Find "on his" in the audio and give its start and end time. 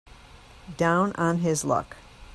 1.13-1.63